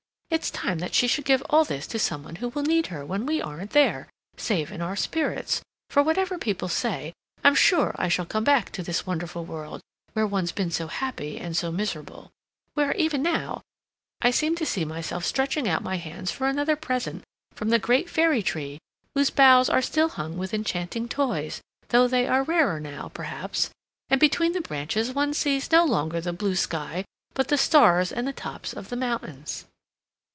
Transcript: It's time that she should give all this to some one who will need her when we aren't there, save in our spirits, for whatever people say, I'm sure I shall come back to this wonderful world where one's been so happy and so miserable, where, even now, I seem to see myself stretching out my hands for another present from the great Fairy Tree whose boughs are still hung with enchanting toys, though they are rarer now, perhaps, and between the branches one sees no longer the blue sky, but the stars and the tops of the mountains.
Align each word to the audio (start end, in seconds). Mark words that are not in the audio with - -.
It's 0.33 0.49
time 0.49 0.79
that 0.79 0.93
she 0.95 1.07
should 1.09 1.25
give 1.25 1.43
all 1.49 1.65
this 1.65 1.85
to 1.87 1.99
some 1.99 2.23
one 2.23 2.37
who 2.37 2.47
will 2.47 2.63
need 2.63 2.87
her 2.87 3.05
when 3.05 3.25
we 3.25 3.41
aren't 3.41 3.71
there, 3.71 4.07
save 4.37 4.71
in 4.71 4.81
our 4.81 4.95
spirits, 4.95 5.61
for 5.89 6.01
whatever 6.01 6.37
people 6.37 6.69
say, 6.69 7.11
I'm 7.43 7.53
sure 7.53 7.93
I 7.99 8.07
shall 8.07 8.25
come 8.25 8.45
back 8.45 8.71
to 8.71 8.81
this 8.81 9.05
wonderful 9.05 9.43
world 9.43 9.81
where 10.13 10.25
one's 10.25 10.53
been 10.53 10.71
so 10.71 10.87
happy 10.87 11.37
and 11.37 11.55
so 11.55 11.69
miserable, 11.69 12.29
where, 12.75 12.93
even 12.93 13.21
now, 13.21 13.61
I 14.21 14.31
seem 14.31 14.55
to 14.55 14.65
see 14.65 14.85
myself 14.85 15.25
stretching 15.25 15.67
out 15.67 15.83
my 15.83 15.97
hands 15.97 16.31
for 16.31 16.47
another 16.47 16.77
present 16.77 17.25
from 17.53 17.67
the 17.67 17.77
great 17.77 18.09
Fairy 18.09 18.41
Tree 18.41 18.79
whose 19.13 19.31
boughs 19.31 19.69
are 19.69 19.81
still 19.81 20.07
hung 20.07 20.37
with 20.37 20.53
enchanting 20.53 21.09
toys, 21.09 21.59
though 21.89 22.07
they 22.07 22.25
are 22.25 22.41
rarer 22.43 22.79
now, 22.79 23.09
perhaps, 23.13 23.69
and 24.09 24.19
between 24.21 24.53
the 24.53 24.61
branches 24.61 25.11
one 25.11 25.33
sees 25.33 25.73
no 25.73 25.83
longer 25.83 26.21
the 26.21 26.31
blue 26.31 26.55
sky, 26.55 27.03
but 27.33 27.49
the 27.49 27.57
stars 27.57 28.13
and 28.13 28.25
the 28.25 28.33
tops 28.33 28.71
of 28.71 28.87
the 28.87 28.95
mountains. 28.95 29.65